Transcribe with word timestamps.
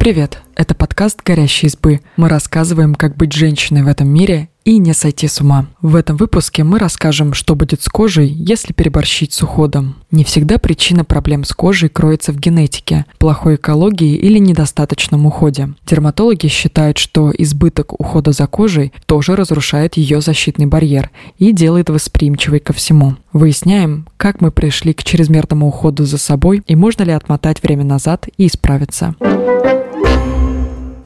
Привет! 0.00 0.38
Это 0.56 0.74
подкаст 0.74 1.20
«Горящие 1.22 1.68
избы». 1.68 2.00
Мы 2.16 2.30
рассказываем, 2.30 2.94
как 2.94 3.18
быть 3.18 3.34
женщиной 3.34 3.82
в 3.82 3.86
этом 3.86 4.08
мире 4.08 4.48
и 4.64 4.78
не 4.78 4.94
сойти 4.94 5.28
с 5.28 5.42
ума. 5.42 5.66
В 5.82 5.94
этом 5.94 6.16
выпуске 6.16 6.64
мы 6.64 6.78
расскажем, 6.78 7.34
что 7.34 7.54
будет 7.54 7.82
с 7.82 7.88
кожей, 7.90 8.26
если 8.26 8.72
переборщить 8.72 9.34
с 9.34 9.42
уходом. 9.42 9.96
Не 10.10 10.24
всегда 10.24 10.56
причина 10.56 11.04
проблем 11.04 11.44
с 11.44 11.52
кожей 11.52 11.90
кроется 11.90 12.32
в 12.32 12.38
генетике, 12.38 13.04
плохой 13.18 13.56
экологии 13.56 14.16
или 14.16 14.38
недостаточном 14.38 15.26
уходе. 15.26 15.74
Дерматологи 15.86 16.46
считают, 16.46 16.96
что 16.96 17.30
избыток 17.36 18.00
ухода 18.00 18.32
за 18.32 18.46
кожей 18.46 18.94
тоже 19.04 19.36
разрушает 19.36 19.98
ее 19.98 20.22
защитный 20.22 20.64
барьер 20.64 21.10
и 21.36 21.52
делает 21.52 21.90
восприимчивой 21.90 22.60
ко 22.60 22.72
всему. 22.72 23.16
Выясняем, 23.34 24.08
как 24.16 24.40
мы 24.40 24.50
пришли 24.50 24.94
к 24.94 25.04
чрезмерному 25.04 25.68
уходу 25.68 26.06
за 26.06 26.16
собой 26.16 26.62
и 26.66 26.74
можно 26.74 27.02
ли 27.02 27.12
отмотать 27.12 27.62
время 27.62 27.84
назад 27.84 28.28
и 28.38 28.46
исправиться. 28.46 29.14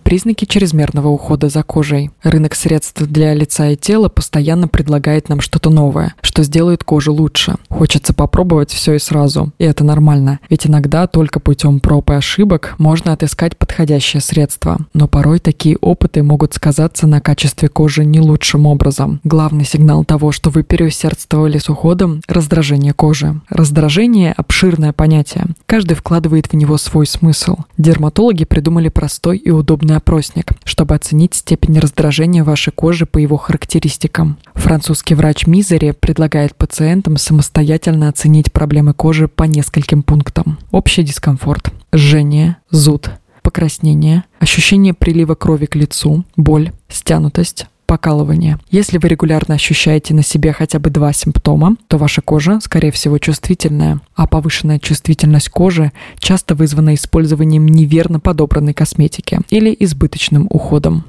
Признаки 0.05 0.45
чрезмерного 0.45 1.09
ухода 1.09 1.49
за 1.49 1.63
кожей. 1.63 2.11
Рынок 2.23 2.55
средств 2.55 3.01
для 3.01 3.33
лица 3.33 3.71
и 3.71 3.77
тела 3.77 4.11
постоянно 4.11 4.69
предлагает 4.69 5.31
нам 5.31 5.41
что-то 5.41 5.71
новое, 5.71 6.15
что 6.21 6.43
сделает 6.43 6.85
кожу 6.85 7.13
лучше. 7.15 7.57
Хочется 7.71 8.13
попробовать 8.13 8.71
все 8.71 8.95
и 8.95 8.99
сразу. 8.99 9.53
И 9.59 9.65
это 9.65 9.83
нормально. 9.83 10.41
Ведь 10.51 10.67
иногда 10.67 11.07
только 11.07 11.41
путем 11.41 11.81
проб 11.81 12.11
и 12.11 12.15
ошибок 12.15 12.75
можно 12.77 13.15
отыскать 13.15 13.57
подходящее 13.57 14.21
средство. 14.21 14.79
Но 14.93 15.09
порой 15.09 15.39
такие 15.39 15.79
опыты 15.79 16.23
могут 16.23 16.53
сказаться 16.53 17.07
на 17.07 17.23
качестве 17.23 17.69
кожи 17.69 18.05
не 18.05 18.21
лучшим 18.21 18.67
образом. 18.67 19.21
Главный 19.25 19.65
сигнал 19.65 20.05
того, 20.05 20.33
что 20.33 20.51
вы 20.51 20.65
переусердствовали 20.65 21.57
с 21.57 21.71
уходом– 21.71 22.21
раздражение 22.29 22.93
кожи. 22.93 23.41
Раздражение– 23.49 24.35
обширное 24.37 24.93
понятие. 24.93 25.47
Каждый 25.65 25.95
вкладывает 25.95 26.53
в 26.53 26.57
него 26.57 26.77
свой 26.77 27.07
смысл. 27.07 27.57
Дерматологи 27.79 28.45
придумали 28.45 28.91
простой 28.91 29.39
и 29.39 29.51
удобный 29.51 29.94
подробный 29.95 30.15
опросник, 30.15 30.53
чтобы 30.65 30.95
оценить 30.95 31.35
степень 31.35 31.79
раздражения 31.79 32.45
вашей 32.45 32.73
кожи 32.73 33.07
по 33.07 33.19
его 33.19 33.37
характеристикам. 33.37 34.39
Французский 34.55 35.15
врач 35.15 35.47
Мизери 35.47 35.93
предлагает 35.93 36.55
пациентам 36.55 37.17
самостоятельно 37.17 38.09
оценить 38.09 38.53
проблемы 38.53 38.95
кожи 38.95 39.29
по 39.29 39.45
нескольким 39.45 40.03
пунктам. 40.03 40.59
Общий 40.71 41.03
дискомфорт, 41.03 41.73
жжение, 41.93 42.57
зуд, 42.71 43.11
покраснение, 43.43 44.25
ощущение 44.39 44.95
прилива 44.95 45.35
крови 45.35 45.67
к 45.67 45.77
лицу, 45.77 46.25
боль, 46.37 46.73
стянутость, 46.89 47.67
покалывание. 47.87 48.59
Если 48.71 48.99
вы 48.99 49.09
регулярно 49.09 49.55
ощущаете 49.55 50.15
на 50.15 50.23
себе 50.23 50.53
хотя 50.53 50.79
бы 50.79 50.91
два 50.91 51.13
симптома, 51.13 51.77
то 51.89 51.99
ваша 51.99 52.23
кожа, 52.23 52.61
скорее 52.61 52.91
всего, 52.91 53.19
чувствительная. 53.19 54.01
А 54.15 54.27
повышенная 54.27 54.79
чувствительность 54.79 55.49
кожи 55.49 55.93
часто 56.19 56.55
вызвана 56.55 56.95
использованием 56.95 57.67
неверно 57.67 58.21
подобранной 58.21 58.75
косметики 58.75 59.41
или 59.51 59.75
избыточным 59.79 60.47
уходом. 60.51 61.05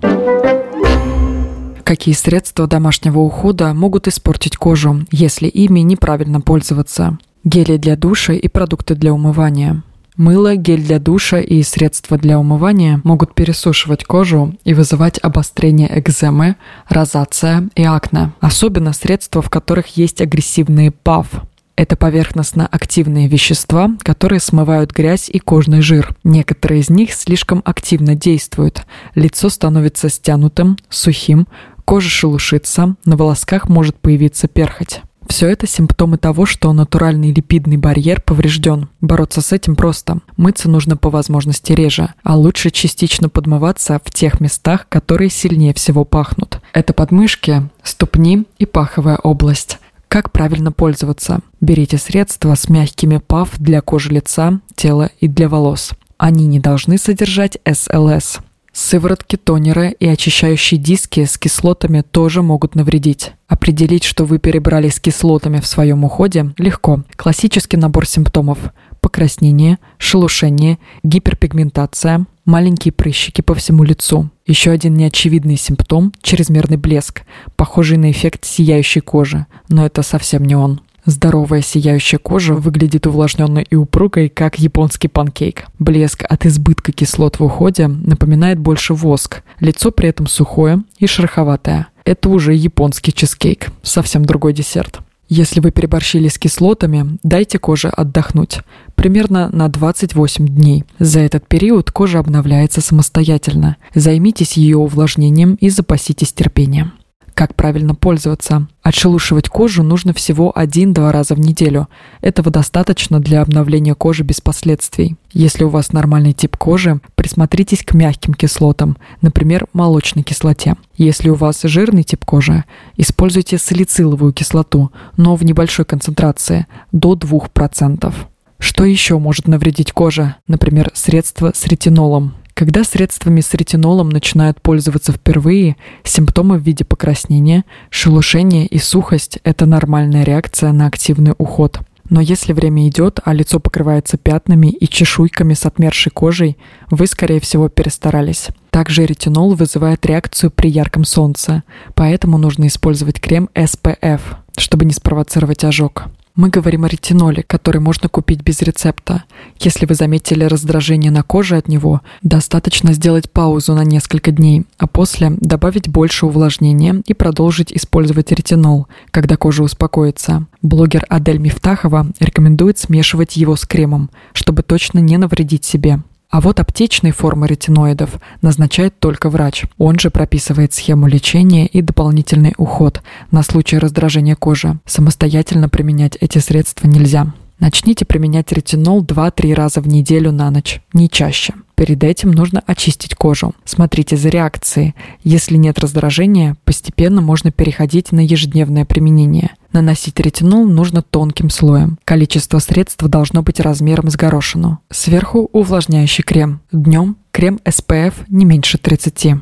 Какие 1.84 2.16
средства 2.16 2.68
домашнего 2.68 3.20
ухода 3.20 3.74
могут 3.74 4.08
испортить 4.08 4.58
кожу, 4.58 5.06
если 5.12 5.48
ими 5.48 5.82
неправильно 5.82 6.42
пользоваться? 6.42 7.20
Гели 7.44 7.78
для 7.78 7.96
душа 7.96 8.34
и 8.34 8.48
продукты 8.48 8.96
для 8.96 9.14
умывания– 9.14 9.84
Мыло, 10.18 10.56
гель 10.56 10.82
для 10.82 11.00
душа 11.00 11.40
и 11.42 11.62
средства 11.62 12.18
для 12.18 12.40
умывания 12.40 13.02
могут 13.04 13.36
пересушивать 13.36 14.06
кожу 14.06 14.56
и 14.64 14.74
вызывать 14.74 15.20
обострение 15.22 15.90
экземы, 16.00 16.56
розация 16.88 17.68
и 17.76 17.84
акне. 17.84 18.32
Особенно 18.40 18.94
средства, 18.94 19.42
в 19.42 19.50
которых 19.50 19.98
есть 19.98 20.22
агрессивные 20.22 20.92
ПАВ. 20.92 21.28
Это 21.76 21.98
поверхностно-активные 21.98 23.28
вещества, 23.28 23.92
которые 24.04 24.40
смывают 24.40 24.94
грязь 24.94 25.30
и 25.30 25.40
кожный 25.40 25.82
жир. 25.82 26.16
Некоторые 26.24 26.80
из 26.80 26.90
них 26.90 27.14
слишком 27.14 27.62
активно 27.66 28.16
действуют. 28.16 28.86
Лицо 29.14 29.50
становится 29.50 30.08
стянутым, 30.08 30.78
сухим, 30.90 31.48
кожа 31.84 32.08
шелушится, 32.08 32.96
на 33.04 33.18
волосках 33.18 33.68
может 33.68 33.98
появиться 33.98 34.48
перхоть. 34.48 35.02
Все 35.28 35.48
это 35.48 35.68
симптомы 35.68 36.18
того, 36.18 36.46
что 36.46 36.72
натуральный 36.72 37.32
липидный 37.32 37.78
барьер 37.78 38.22
поврежден. 38.22 38.90
Бороться 39.02 39.42
с 39.42 39.52
этим 39.52 39.76
просто. 39.76 40.20
Мыться 40.38 40.70
нужно 40.70 40.98
по 40.98 41.10
возможности 41.10 41.74
реже, 41.74 42.14
а 42.24 42.36
лучше 42.38 42.70
частично 42.70 43.28
подмываться 43.30 44.00
в 44.04 44.12
тех 44.12 44.40
местах, 44.40 44.88
которые 44.88 45.30
сильнее 45.30 45.74
всего 45.74 46.06
пахнут. 46.06 46.60
Это 46.74 46.94
подмышки, 46.94 47.70
ступни 47.84 48.46
и 48.60 48.66
паховая 48.66 49.18
область. 49.18 49.80
Как 50.08 50.32
правильно 50.32 50.72
пользоваться? 50.72 51.40
Берите 51.60 51.98
средства 51.98 52.56
с 52.56 52.70
мягкими 52.70 53.18
ПАВ 53.18 53.58
для 53.58 53.82
кожи 53.82 54.12
лица, 54.12 54.62
тела 54.76 55.10
и 55.20 55.28
для 55.28 55.50
волос. 55.50 55.92
Они 56.18 56.48
не 56.48 56.60
должны 56.60 56.98
содержать 56.98 57.58
СЛС. 57.70 58.40
Сыворотки, 58.78 59.38
тонеры 59.38 59.96
и 60.02 60.06
очищающие 60.06 60.78
диски 60.78 61.24
с 61.24 61.38
кислотами 61.38 62.02
тоже 62.02 62.42
могут 62.42 62.76
навредить. 62.76 63.32
Определить, 63.48 64.04
что 64.04 64.26
вы 64.26 64.38
перебрали 64.38 64.90
с 64.90 65.00
кислотами 65.00 65.62
в 65.62 65.66
своем 65.66 66.04
уходе, 66.04 66.54
легко. 66.58 67.04
Классический 67.16 67.78
набор 67.78 68.06
симптомов– 68.06 68.60
покраснение, 69.00 69.80
шелушение, 69.98 70.78
гиперпигментация, 71.04 72.26
маленькие 72.44 72.92
прыщики 72.92 73.42
по 73.42 73.56
всему 73.56 73.84
лицу. 73.84 74.30
Еще 74.46 74.72
один 74.72 74.96
неочевидный 74.96 75.56
симптом– 75.56 76.12
чрезмерный 76.22 76.76
блеск, 76.76 77.22
похожий 77.56 77.96
на 77.96 78.12
эффект 78.12 78.44
сияющей 78.44 79.00
кожи, 79.00 79.46
но 79.70 79.86
это 79.86 80.04
совсем 80.04 80.44
не 80.44 80.56
он. 80.56 80.82
Здоровая 81.06 81.62
сияющая 81.62 82.18
кожа 82.18 82.56
выглядит 82.56 83.06
увлажненной 83.06 83.66
и 83.70 83.76
упругой, 83.76 84.30
как 84.30 84.58
японский 84.58 85.08
панкейк. 85.08 85.66
Блеск 85.78 86.24
от 86.28 86.46
избытка 86.46 86.92
кислот 86.92 87.40
в 87.40 87.44
уходе 87.44 87.88
напоминает 87.88 88.60
больше 88.60 88.94
воск. 88.94 89.44
Лицо 89.60 89.92
при 89.92 90.10
этом 90.10 90.28
сухое 90.28 90.84
и 90.98 91.06
шероховатое. 91.06 91.88
Это 92.06 92.30
уже 92.30 92.54
японский 92.54 93.14
чизкейк, 93.14 93.68
совсем 93.84 94.26
другой 94.26 94.54
десерт. 94.54 95.00
Если 95.28 95.60
вы 95.60 95.72
переборщили 95.72 96.28
с 96.28 96.38
кислотами, 96.38 97.18
дайте 97.24 97.58
коже 97.58 97.90
отдохнуть. 97.90 98.60
Примерно 98.94 99.50
на 99.50 99.70
28 99.70 100.48
дней. 100.48 100.84
За 101.00 101.20
этот 101.20 101.48
период 101.48 101.92
кожа 101.92 102.20
обновляется 102.20 102.82
самостоятельно. 102.82 103.78
Займитесь 103.96 104.54
ее 104.54 104.78
увлажнением 104.78 105.56
и 105.56 105.70
запаситесь 105.70 106.32
терпением. 106.32 106.94
Как 107.36 107.54
правильно 107.54 107.96
пользоваться? 107.96 108.68
Отшелушивать 108.82 109.50
кожу 109.50 109.84
нужно 109.84 110.14
всего 110.14 110.58
один-два 110.58 111.12
раза 111.12 111.36
в 111.36 111.40
неделю. 111.40 111.90
Этого 112.22 112.50
достаточно 112.50 113.20
для 113.20 113.42
обновления 113.42 113.94
кожи 113.94 114.24
без 114.24 114.40
последствий. 114.40 115.18
Если 115.34 115.66
у 115.66 115.70
вас 115.70 115.92
нормальный 115.92 116.32
тип 116.32 116.56
кожи, 116.56 117.02
присмотритесь 117.16 117.84
к 117.84 117.94
мягким 117.94 118.34
кислотам, 118.36 118.96
например, 119.22 119.68
молочной 119.74 120.24
кислоте. 120.24 120.78
Если 120.96 121.28
у 121.28 121.36
вас 121.36 121.62
жирный 121.64 122.04
тип 122.04 122.24
кожи, 122.24 122.64
используйте 122.96 123.58
салициловую 123.58 124.32
кислоту, 124.32 124.94
но 125.18 125.36
в 125.36 125.44
небольшой 125.44 125.84
концентрации, 125.84 126.68
до 126.94 127.16
2%. 127.16 128.14
Что 128.60 128.86
еще 128.86 129.20
может 129.20 129.50
навредить 129.50 129.92
коже? 129.92 130.36
Например, 130.48 130.90
средства 130.94 131.52
с 131.54 131.66
ретинолом. 131.68 132.34
Когда 132.58 132.86
средствами 132.86 133.42
с 133.42 133.54
ретинолом 133.54 134.08
начинают 134.08 134.62
пользоваться 134.62 135.12
впервые, 135.12 135.76
симптомы 136.06 136.58
в 136.58 136.62
виде 136.62 136.86
покраснения, 136.86 137.66
шелушения 137.90 138.66
и 138.66 138.78
сухость– 138.78 139.40
это 139.44 139.66
нормальная 139.66 140.24
реакция 140.24 140.72
на 140.72 140.88
активный 140.88 141.34
уход. 141.38 141.82
Но 142.10 142.22
если 142.22 142.54
время 142.54 142.88
идет, 142.88 143.20
а 143.26 143.34
лицо 143.34 143.60
покрывается 143.60 144.18
пятнами 144.18 144.68
и 144.68 144.88
чешуйками 144.88 145.54
с 145.54 145.66
отмершей 145.66 146.14
кожей, 146.14 146.58
вы, 146.90 147.08
скорее 147.08 147.42
всего, 147.42 147.68
перестарались. 147.68 148.48
Также 148.70 149.06
ретинол 149.06 149.56
вызывает 149.56 150.06
реакцию 150.06 150.50
при 150.50 150.70
ярком 150.70 151.04
солнце, 151.04 151.64
поэтому 151.94 152.38
нужно 152.38 152.68
использовать 152.68 153.20
крем 153.20 153.50
SPF, 153.54 154.22
чтобы 154.56 154.86
не 154.86 154.94
спровоцировать 154.94 155.66
ожог. 155.66 156.06
Мы 156.36 156.50
говорим 156.50 156.84
о 156.84 156.90
ретиноле, 156.90 157.44
который 157.44 157.80
можно 157.80 158.10
купить 158.10 158.44
без 158.44 158.62
рецепта. 158.62 159.24
Если 159.58 159.86
вы 159.86 159.96
заметили 159.96 160.44
раздражение 160.44 161.10
на 161.10 161.24
коже 161.24 161.56
от 161.56 161.70
него, 161.70 162.02
достаточно 162.24 162.92
сделать 162.92 163.32
паузу 163.32 163.74
на 163.74 163.86
несколько 163.86 164.32
дней, 164.32 164.66
а 164.78 164.86
после 164.86 165.30
добавить 165.30 165.88
больше 165.88 166.26
увлажнения 166.26 167.02
и 167.06 167.14
продолжить 167.14 167.72
использовать 167.72 168.34
ретинол, 168.34 168.88
когда 169.12 169.38
кожа 169.38 169.64
успокоится. 169.64 170.46
Блогер 170.62 171.06
Адель 171.08 171.38
Мифтахова 171.38 172.08
рекомендует 172.20 172.80
смешивать 172.80 173.38
его 173.38 173.56
с 173.56 173.66
кремом, 173.66 174.10
чтобы 174.34 174.62
точно 174.62 175.00
не 175.00 175.18
навредить 175.18 175.64
себе. 175.64 176.02
А 176.36 176.42
вот 176.42 176.60
аптечные 176.60 177.14
формы 177.14 177.48
ретиноидов 177.48 178.20
назначает 178.42 179.00
только 179.00 179.30
врач. 179.30 179.64
Он 179.78 179.98
же 179.98 180.10
прописывает 180.10 180.74
схему 180.74 181.08
лечения 181.08 181.66
и 181.66 181.82
дополнительный 181.82 182.54
уход 182.58 183.02
на 183.32 183.42
случай 183.42 183.78
раздражения 183.78 184.36
кожи. 184.36 184.78
Самостоятельно 184.86 185.70
применять 185.70 186.18
эти 186.20 186.40
средства 186.40 186.88
нельзя. 186.88 187.34
Начните 187.62 188.04
применять 188.04 188.52
ретинол 188.52 189.02
2-3 189.02 189.54
раза 189.54 189.80
в 189.80 189.88
неделю 189.88 190.34
на 190.34 190.52
ночь, 190.52 190.82
не 190.92 191.10
чаще. 191.10 191.54
Перед 191.76 192.04
этим 192.04 192.32
нужно 192.32 192.62
очистить 192.68 193.16
кожу. 193.16 193.54
Смотрите 193.64 194.18
за 194.18 194.28
реакцией. 194.28 194.94
Если 195.24 195.56
нет 195.56 195.80
раздражения, 195.80 196.58
постепенно 196.66 197.22
можно 197.22 197.54
переходить 197.54 198.12
на 198.12 198.20
ежедневное 198.20 198.84
применение. 198.84 199.52
Наносить 199.76 200.18
ретинол 200.22 200.66
нужно 200.66 201.02
тонким 201.02 201.50
слоем. 201.50 202.00
Количество 202.06 202.60
средств 202.60 203.04
должно 203.04 203.44
быть 203.44 203.60
размером 203.60 204.10
с 204.10 204.16
горошину. 204.16 204.80
Сверху 204.90 205.50
увлажняющий 205.52 206.24
крем. 206.24 206.62
Днем 206.72 207.18
Крем 207.32 207.60
SPF 207.66 208.14
не 208.30 208.46
меньше 208.46 208.78
30. 208.78 209.34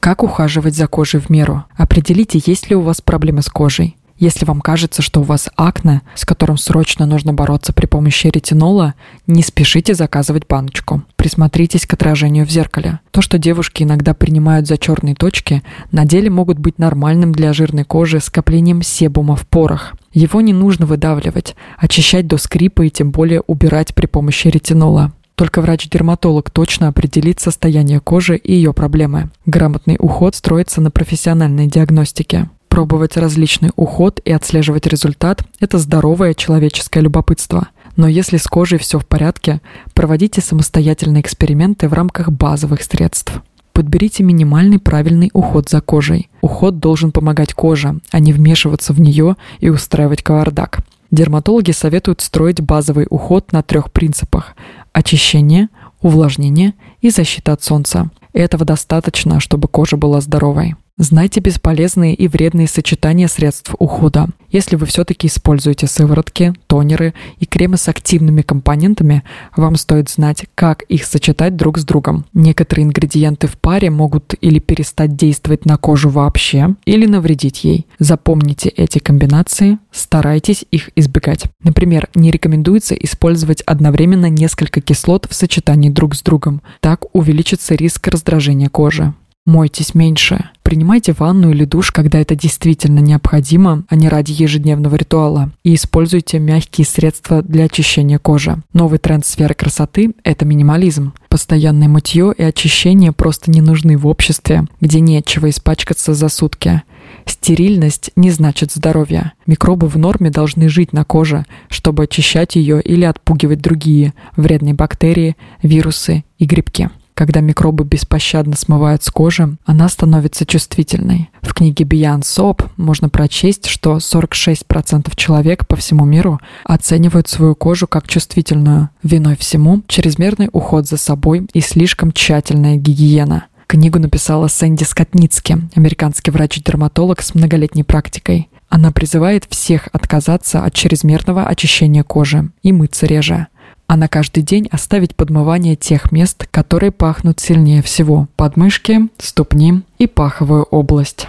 Как 0.00 0.22
ухаживать 0.22 0.74
за 0.74 0.86
кожей 0.86 1.20
в 1.20 1.28
меру? 1.28 1.64
Определите, 1.76 2.40
есть 2.46 2.70
ли 2.70 2.76
у 2.76 2.80
вас 2.80 3.02
проблемы 3.02 3.42
с 3.42 3.50
кожей. 3.50 3.94
Если 4.16 4.44
вам 4.44 4.60
кажется, 4.60 5.02
что 5.02 5.20
у 5.20 5.24
вас 5.24 5.48
акне, 5.56 6.02
с 6.14 6.24
которым 6.24 6.56
срочно 6.56 7.04
нужно 7.04 7.32
бороться 7.32 7.72
при 7.72 7.86
помощи 7.86 8.28
ретинола, 8.28 8.94
не 9.26 9.42
спешите 9.42 9.94
заказывать 9.94 10.46
баночку. 10.46 11.02
Присмотритесь 11.16 11.86
к 11.86 11.94
отражению 11.94 12.46
в 12.46 12.50
зеркале. 12.50 13.00
То, 13.10 13.22
что 13.22 13.38
девушки 13.38 13.82
иногда 13.82 14.14
принимают 14.14 14.68
за 14.68 14.78
черные 14.78 15.14
точки, 15.14 15.62
на 15.90 16.04
деле 16.04 16.30
могут 16.30 16.58
быть 16.58 16.78
нормальным 16.78 17.32
для 17.32 17.52
жирной 17.52 17.84
кожи 17.84 18.20
скоплением 18.20 18.82
себума 18.82 19.34
в 19.34 19.46
порах. 19.46 19.94
Его 20.12 20.40
не 20.40 20.52
нужно 20.52 20.86
выдавливать, 20.86 21.56
очищать 21.76 22.28
до 22.28 22.36
скрипа 22.36 22.82
и 22.82 22.90
тем 22.90 23.10
более 23.10 23.40
убирать 23.40 23.94
при 23.94 24.06
помощи 24.06 24.46
ретинола. 24.46 25.12
Только 25.34 25.60
врач-дерматолог 25.60 26.50
точно 26.50 26.88
определит 26.88 27.40
состояние 27.40 27.98
кожи 27.98 28.36
и 28.36 28.54
ее 28.54 28.72
проблемы. 28.72 29.30
Грамотный 29.46 29.96
уход 29.98 30.36
строится 30.36 30.80
на 30.80 30.92
профессиональной 30.92 31.66
диагностике. 31.66 32.48
Пробовать 32.74 33.16
различный 33.16 33.70
уход 33.76 34.20
и 34.24 34.32
отслеживать 34.32 34.88
результат– 34.88 35.44
это 35.60 35.78
здоровое 35.78 36.34
человеческое 36.34 37.02
любопытство. 37.02 37.68
Но 37.94 38.08
если 38.08 38.36
с 38.36 38.48
кожей 38.48 38.80
все 38.80 38.98
в 38.98 39.06
порядке, 39.06 39.60
проводите 39.92 40.40
самостоятельные 40.40 41.20
эксперименты 41.20 41.88
в 41.88 41.92
рамках 41.92 42.30
базовых 42.32 42.82
средств. 42.82 43.40
Подберите 43.72 44.24
минимальный 44.24 44.80
правильный 44.80 45.30
уход 45.34 45.68
за 45.68 45.80
кожей. 45.80 46.28
Уход 46.40 46.80
должен 46.80 47.12
помогать 47.12 47.54
коже, 47.54 48.00
а 48.10 48.18
не 48.18 48.32
вмешиваться 48.32 48.92
в 48.92 49.00
нее 49.00 49.36
и 49.60 49.68
устраивать 49.68 50.24
кавардак. 50.24 50.80
Дерматологи 51.12 51.70
советуют 51.70 52.22
строить 52.22 52.60
базовый 52.60 53.06
уход 53.08 53.52
на 53.52 53.62
трех 53.62 53.92
принципах– 53.92 54.56
очищение, 54.92 55.68
увлажнение 56.02 56.74
и 57.02 57.10
защита 57.10 57.52
от 57.52 57.62
солнца. 57.62 58.10
Этого 58.32 58.64
достаточно, 58.64 59.38
чтобы 59.38 59.68
кожа 59.68 59.96
была 59.96 60.20
здоровой. 60.20 60.74
Знайте 60.96 61.40
бесполезные 61.40 62.14
и 62.14 62.28
вредные 62.28 62.68
сочетания 62.68 63.26
средств 63.26 63.74
ухода. 63.80 64.28
Если 64.52 64.76
вы 64.76 64.86
все-таки 64.86 65.26
используете 65.26 65.88
сыворотки, 65.88 66.54
тонеры 66.68 67.14
и 67.40 67.46
кремы 67.46 67.78
с 67.78 67.88
активными 67.88 68.42
компонентами, 68.42 69.24
вам 69.56 69.74
стоит 69.74 70.08
знать, 70.08 70.46
как 70.54 70.82
их 70.82 71.04
сочетать 71.04 71.56
друг 71.56 71.78
с 71.78 71.84
другом. 71.84 72.26
Некоторые 72.32 72.84
ингредиенты 72.84 73.48
в 73.48 73.58
паре 73.58 73.90
могут 73.90 74.36
или 74.40 74.60
перестать 74.60 75.16
действовать 75.16 75.66
на 75.66 75.78
кожу 75.78 76.10
вообще, 76.10 76.76
или 76.84 77.06
навредить 77.06 77.64
ей. 77.64 77.88
Запомните 77.98 78.68
эти 78.68 79.00
комбинации, 79.00 79.78
старайтесь 79.90 80.64
их 80.70 80.90
избегать. 80.94 81.46
Например, 81.64 82.08
не 82.14 82.30
рекомендуется 82.30 82.94
использовать 82.94 83.62
одновременно 83.62 84.30
несколько 84.30 84.80
кислот 84.80 85.26
в 85.28 85.34
сочетании 85.34 85.90
друг 85.90 86.14
с 86.14 86.22
другом. 86.22 86.62
Так 86.78 87.12
увеличится 87.12 87.74
риск 87.74 88.06
раздражения 88.06 88.68
кожи. 88.68 89.12
Мойтесь 89.46 89.94
меньше. 89.94 90.48
Принимайте 90.62 91.12
ванну 91.12 91.50
или 91.50 91.66
душ, 91.66 91.90
когда 91.90 92.18
это 92.18 92.34
действительно 92.34 93.00
необходимо, 93.00 93.84
а 93.90 93.94
не 93.94 94.08
ради 94.08 94.32
ежедневного 94.32 94.96
ритуала. 94.96 95.52
И 95.62 95.74
используйте 95.74 96.38
мягкие 96.38 96.86
средства 96.86 97.42
для 97.42 97.64
очищения 97.64 98.18
кожи. 98.18 98.62
Новый 98.72 98.98
тренд 98.98 99.26
сферы 99.26 99.52
красоты– 99.52 100.14
это 100.24 100.46
минимализм. 100.46 101.12
Постоянное 101.28 101.88
мытье 101.88 102.32
и 102.36 102.42
очищение 102.42 103.12
просто 103.12 103.50
не 103.50 103.60
нужны 103.60 103.98
в 103.98 104.06
обществе, 104.06 104.64
где 104.80 105.00
нечего 105.00 105.50
испачкаться 105.50 106.14
за 106.14 106.30
сутки. 106.30 106.80
Стерильность 107.26 108.12
не 108.16 108.30
значит 108.30 108.72
здоровье. 108.72 109.32
Микробы 109.46 109.88
в 109.88 109.98
норме 109.98 110.30
должны 110.30 110.70
жить 110.70 110.94
на 110.94 111.04
коже, 111.04 111.44
чтобы 111.68 112.04
очищать 112.04 112.56
ее 112.56 112.80
или 112.80 113.04
отпугивать 113.04 113.60
другие 113.60 114.14
вредные 114.36 114.72
бактерии, 114.72 115.36
вирусы 115.62 116.24
и 116.38 116.46
грибки. 116.46 116.88
Когда 117.14 117.40
микробы 117.40 117.84
беспощадно 117.84 118.56
смывают 118.56 119.04
с 119.04 119.10
кожи, 119.10 119.56
она 119.64 119.88
становится 119.88 120.44
чувствительной. 120.44 121.30
В 121.42 121.54
книге 121.54 121.84
Beyond 121.84 122.22
Soap 122.22 122.68
можно 122.76 123.08
прочесть, 123.08 123.66
что 123.66 123.98
46% 123.98 125.12
человек 125.14 125.66
по 125.68 125.76
всему 125.76 126.04
миру 126.04 126.40
оценивают 126.64 127.28
свою 127.28 127.54
кожу 127.54 127.86
как 127.86 128.08
чувствительную. 128.08 128.90
Виной 129.04 129.36
всему 129.36 129.82
чрезмерный 129.86 130.48
уход 130.52 130.88
за 130.88 130.96
собой 130.96 131.46
и 131.52 131.60
слишком 131.60 132.10
тщательная 132.10 132.76
гигиена. 132.76 133.46
Книгу 133.68 134.00
написала 134.00 134.48
Сэнди 134.48 134.82
Скотницки, 134.82 135.58
американский 135.76 136.32
врач-дерматолог 136.32 137.22
с 137.22 137.34
многолетней 137.34 137.84
практикой. 137.84 138.48
Она 138.68 138.90
призывает 138.90 139.46
всех 139.48 139.88
отказаться 139.92 140.64
от 140.64 140.74
чрезмерного 140.74 141.46
очищения 141.46 142.02
кожи 142.02 142.50
и 142.64 142.72
мыться 142.72 143.06
реже 143.06 143.46
а 143.86 143.96
на 143.96 144.08
каждый 144.08 144.42
день 144.42 144.68
оставить 144.70 145.14
подмывание 145.14 145.76
тех 145.76 146.12
мест, 146.12 146.46
которые 146.50 146.92
пахнут 146.92 147.40
сильнее 147.40 147.82
всего– 147.82 148.28
подмышки, 148.36 149.08
ступни 149.18 149.82
и 149.98 150.06
паховую 150.06 150.64
область. 150.64 151.28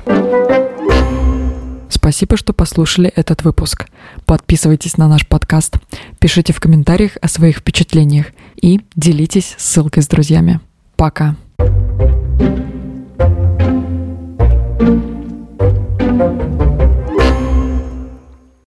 Спасибо, 1.89 2.37
что 2.37 2.53
послушали 2.53 3.11
этот 3.15 3.43
выпуск. 3.43 3.87
Подписывайтесь 4.25 4.97
на 4.97 5.07
наш 5.07 5.27
подкаст, 5.27 5.77
пишите 6.19 6.53
в 6.53 6.59
комментариях 6.59 7.17
о 7.21 7.27
своих 7.27 7.57
впечатлениях 7.57 8.27
и 8.61 8.81
делитесь 8.95 9.55
ссылкой 9.57 10.03
с 10.03 10.07
друзьями. 10.07 10.59
Пока! 10.95 11.35
thank 11.57 11.69
you 11.69 11.94